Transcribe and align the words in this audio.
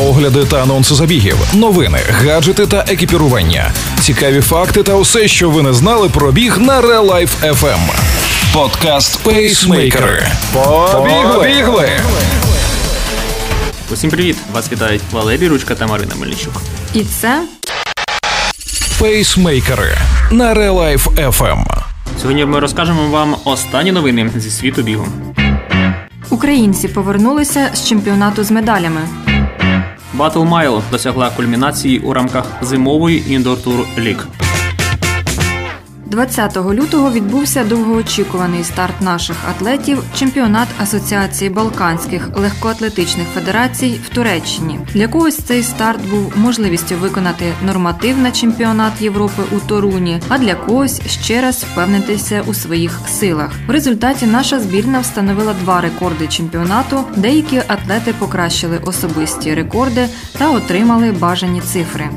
огляди 0.00 0.44
та 0.44 0.62
анонси 0.62 0.94
забігів, 0.94 1.36
новини, 1.54 1.98
гаджети 2.10 2.66
та 2.66 2.84
екіпірування, 2.88 3.70
цікаві 4.00 4.40
факти 4.40 4.82
та 4.82 4.94
усе, 4.94 5.28
що 5.28 5.50
ви 5.50 5.62
не 5.62 5.72
знали 5.72 6.08
про 6.08 6.32
біг 6.32 6.58
на 6.58 6.80
Real 6.80 7.10
Life 7.10 7.52
FM. 7.52 7.78
Подкаст 8.54 9.18
Пейсмейкери. 9.22 10.26
Побігли! 10.92 11.88
Усім 13.92 14.10
привіт! 14.10 14.36
Вас 14.52 14.72
вітають 14.72 15.02
Валерій 15.12 15.48
Ручка 15.48 15.74
та 15.74 15.86
Марина 15.86 16.14
Мельничук. 16.20 16.52
І 16.94 17.04
це 17.04 17.42
Пейсмейкери 18.98 19.98
на 20.30 20.54
Real 20.54 20.74
Life 20.74 21.30
FM. 21.30 21.64
Сьогодні 22.20 22.44
ми 22.44 22.60
розкажемо 22.60 23.08
вам 23.08 23.36
останні 23.44 23.92
новини 23.92 24.30
зі 24.36 24.50
світу 24.50 24.82
бігу. 24.82 25.06
українці 26.30 26.88
повернулися 26.88 27.70
з 27.74 27.88
чемпіонату 27.88 28.44
з 28.44 28.50
медалями. 28.50 29.00
Battle 30.18 30.48
Mile 30.48 30.82
досягла 30.90 31.30
кульмінації 31.30 31.98
у 31.98 32.12
рамках 32.12 32.44
зимової 32.62 33.32
індор 33.32 33.62
тур 33.62 33.86
ліг. 33.98 34.26
20 36.10 36.56
лютого 36.56 37.12
відбувся 37.12 37.64
довгоочікуваний 37.64 38.64
старт 38.64 39.00
наших 39.00 39.36
атлетів 39.50 40.02
чемпіонат 40.14 40.68
Асоціації 40.78 41.50
Балканських 41.50 42.28
легкоатлетичних 42.36 43.28
федерацій 43.28 44.00
в 44.04 44.08
Туреччині. 44.08 44.78
Для 44.94 45.08
когось 45.08 45.36
цей 45.36 45.62
старт 45.62 46.00
був 46.10 46.32
можливістю 46.36 46.96
виконати 46.96 47.52
норматив 47.66 48.18
на 48.18 48.30
чемпіонат 48.30 49.00
Європи 49.00 49.42
у 49.52 49.60
Торуні, 49.60 50.20
а 50.28 50.38
для 50.38 50.54
когось 50.54 51.00
ще 51.06 51.40
раз 51.40 51.64
впевнитися 51.64 52.42
у 52.46 52.54
своїх 52.54 53.00
силах. 53.08 53.50
В 53.66 53.70
результаті 53.70 54.26
наша 54.26 54.60
збірна 54.60 55.00
встановила 55.00 55.54
два 55.54 55.80
рекорди 55.80 56.26
чемпіонату. 56.26 57.04
Деякі 57.16 57.62
атлети 57.68 58.14
покращили 58.18 58.78
особисті 58.84 59.54
рекорди 59.54 60.08
та 60.38 60.50
отримали 60.50 61.12
бажані 61.12 61.60
цифри. 61.60 62.10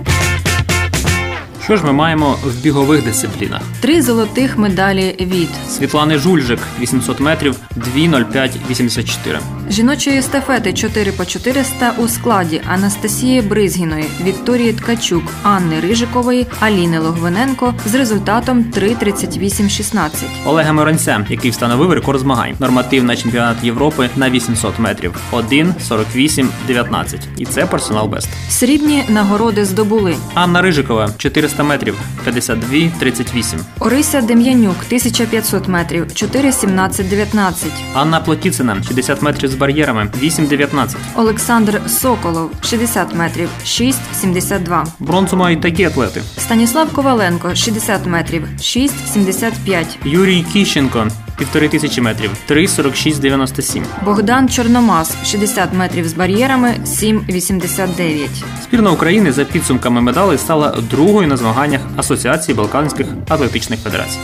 Що 1.63 1.77
ж 1.77 1.83
ми 1.85 1.93
маємо 1.93 2.37
в 2.43 2.63
бігових 2.63 3.03
дисциплінах? 3.03 3.61
Три 3.81 4.01
золотих 4.01 4.57
медалі 4.57 5.15
від 5.19 5.49
Світлани 5.69 6.17
Жульжик 6.17 6.59
800 6.79 7.19
метрів 7.19 7.55
2.05.84. 7.77 9.39
жіночої 9.69 10.17
естафети 10.17 10.73
4 10.73 11.11
по 11.11 11.25
400 11.25 11.93
у 11.97 12.07
складі 12.07 12.61
Анастасії 12.73 13.41
Бризгіної, 13.41 14.05
Вікторії 14.23 14.73
Ткачук, 14.73 15.23
Анни 15.43 15.79
Рижикової, 15.79 16.47
Аліни 16.59 16.99
Логвиненко 16.99 17.73
з 17.85 17.95
результатом 17.95 18.65
3.38.16. 18.77 20.09
Олега 20.45 20.73
Миронця, 20.73 21.25
який 21.29 21.51
встановив 21.51 21.93
рекорд 21.93 22.19
змагань. 22.19 22.55
Норматив 22.59 23.03
на 23.03 23.15
чемпіонат 23.15 23.63
Європи 23.63 24.09
на 24.15 24.29
800 24.29 24.79
метрів 24.79 25.15
1.48.19. 25.31 27.19
І 27.37 27.45
це 27.45 27.65
персонал 27.65 28.07
бест. 28.07 28.29
Срібні 28.49 29.03
нагороди 29.09 29.65
здобули 29.65 30.15
Анна 30.33 30.61
Рижикова 30.61 31.09
400 31.17 31.63
метрів 31.63 31.95
52.38. 32.27 33.59
Орися 33.79 34.21
Дем'янюк 34.21 34.75
1500 34.87 35.67
метрів 35.67 36.03
4.17.19. 36.03 37.53
Анна 37.93 38.19
Плотіцина 38.19 38.83
60 38.87 39.21
метрів 39.21 39.52
з 39.53 39.55
бар'єрами 39.55 40.09
8.19. 40.23 40.95
Олександр 41.15 41.81
Соколов 41.87 42.51
60 42.61 43.15
метрів 43.15 43.49
6.72. 43.65 44.85
Бронзу 44.99 45.37
мають 45.37 45.61
такі 45.61 45.83
атлети: 45.83 46.21
Станіслав 46.37 46.93
Коваленко 46.93 47.55
60 47.55 48.05
метрів 48.05 48.47
6.75. 48.57 49.85
Юрій 50.05 50.45
Кіщенко 50.53 51.07
півтори 51.37 51.69
тисячі 51.69 52.01
метрів 52.01 52.31
3.46.97. 52.49 53.83
Богдан 54.05 54.49
Чорномаз 54.49 55.15
60 55.25 55.73
метрів 55.73 56.07
з 56.07 56.13
бар'єрами 56.13 56.75
7,89. 56.85 58.27
Збірна 58.69 58.91
України 58.91 59.31
за 59.31 59.45
підсумками 59.45 60.01
медалей 60.01 60.37
стала 60.37 60.77
другою 60.89 61.27
на 61.27 61.37
змаганнях 61.37 61.81
Асоціації 61.97 62.55
Балканських 62.55 63.07
атлетичних 63.29 63.79
федерацій. 63.79 64.19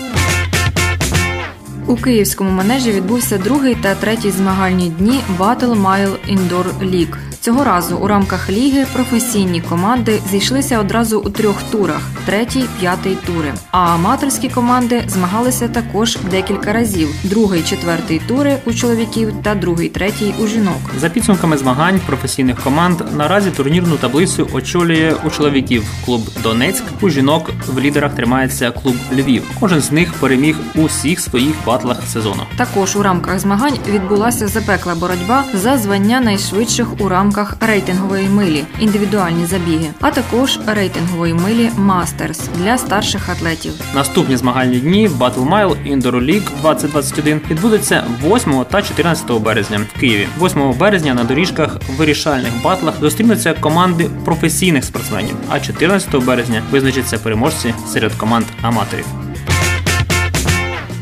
У 1.89 1.95
київському 1.95 2.51
манежі 2.51 2.91
відбувся 2.91 3.37
другий 3.37 3.75
та 3.75 3.95
третій 3.95 4.31
змагальні 4.31 4.89
дні 4.89 5.19
Battle 5.39 5.81
Mile 5.81 6.15
Indoor 6.29 6.79
League. 6.79 7.28
Цього 7.41 7.63
разу 7.63 7.97
у 7.97 8.07
рамках 8.07 8.49
ліги 8.49 8.85
професійні 8.93 9.61
команди 9.61 10.19
зійшлися 10.31 10.79
одразу 10.79 11.19
у 11.19 11.29
трьох 11.29 11.63
турах: 11.71 12.01
третій, 12.25 12.65
п'ятий 12.79 13.17
тури. 13.25 13.53
А 13.71 13.79
аматорські 13.79 14.49
команди 14.49 15.03
змагалися 15.07 15.67
також 15.67 16.17
декілька 16.31 16.73
разів: 16.73 17.09
другий, 17.23 17.61
четвертий 17.63 18.21
тури 18.27 18.57
у 18.65 18.73
чоловіків 18.73 19.33
та 19.43 19.55
другий, 19.55 19.89
третій 19.89 20.33
у 20.39 20.47
жінок. 20.47 20.77
За 20.97 21.09
підсумками 21.09 21.57
змагань 21.57 21.99
професійних 22.05 22.61
команд 22.63 23.01
наразі 23.17 23.51
турнірну 23.51 23.95
таблицю 23.95 24.49
очолює 24.53 25.15
у 25.25 25.29
чоловіків 25.29 25.83
клуб 26.05 26.21
Донецьк. 26.43 26.83
У 27.01 27.09
жінок 27.09 27.51
в 27.67 27.79
лідерах 27.79 28.15
тримається 28.15 28.71
клуб 28.71 28.95
Львів. 29.13 29.43
Кожен 29.59 29.81
з 29.81 29.91
них 29.91 30.13
переміг 30.13 30.57
у 30.75 30.85
всіх 30.85 31.19
своїх 31.19 31.55
батлах 31.65 31.97
сезону. 32.07 32.43
Також 32.57 32.95
у 32.95 33.03
рамках 33.03 33.39
змагань 33.39 33.77
відбулася 33.89 34.47
запекла 34.47 34.95
боротьба 34.95 35.43
за 35.53 35.77
звання 35.77 36.21
найшвидших 36.21 36.87
у 36.99 37.09
рамках 37.09 37.28
рейтингової 37.59 38.29
милі, 38.29 38.63
індивідуальні 38.79 39.45
забіги, 39.45 39.89
а 40.01 40.11
також 40.11 40.59
рейтингової 40.67 41.33
милі 41.33 41.69
Мастерс 41.77 42.41
для 42.57 42.77
старших 42.77 43.29
атлетів. 43.29 43.71
Наступні 43.95 44.37
змагальні 44.37 44.79
дні 44.79 45.09
Battle 45.09 45.49
Mile 45.49 45.95
Indoor 45.95 46.25
League 46.25 46.49
2021 46.61 47.41
відбудуться 47.49 48.03
8 48.25 48.65
та 48.71 48.81
14 48.81 49.31
березня 49.31 49.79
в 49.95 49.99
Києві. 49.99 50.27
8 50.41 50.73
березня 50.79 51.13
на 51.13 51.23
доріжках 51.23 51.77
вирішальних 51.97 52.51
батлах 52.63 52.93
зустрінуться 52.99 53.53
команди 53.53 54.09
професійних 54.25 54.83
спортсменів, 54.83 55.35
а 55.49 55.59
14 55.59 56.15
березня 56.25 56.63
визначаться 56.71 57.17
переможці 57.17 57.73
серед 57.87 58.13
команд 58.13 58.45
аматорів. 58.61 59.28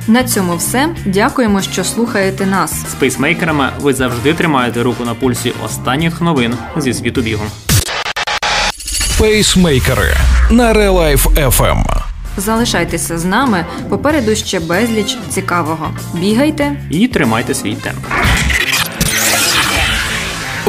На 0.08 0.24
цьому 0.24 0.56
все. 0.56 0.90
Дякуємо, 1.06 1.62
що 1.62 1.84
слухаєте 1.84 2.46
нас. 2.46 2.72
З 2.92 2.94
пейсмейкерами 2.94 3.70
ви 3.80 3.94
завжди 3.94 4.34
тримаєте 4.34 4.84
руку 4.84 5.06
на 5.06 5.14
пульсі 5.14 5.54
останніх 5.66 6.22
новин 6.22 6.54
зі 6.78 6.94
світу 6.94 7.22
бігу. 7.22 7.44
Пейсмейкери 9.20 10.14
на 10.52 10.74
Real 10.74 11.01
Life 11.01 11.28
FM. 11.28 11.84
Залишайтеся 12.38 13.18
з 13.18 13.26
нами. 13.26 13.66
Попереду 13.90 14.36
ще 14.36 14.60
безліч 14.60 15.18
цікавого. 15.30 15.90
Бігайте. 16.14 16.76
І 16.90 17.08
тримайте 17.08 17.54
свій 17.54 17.76
темп. 17.76 18.06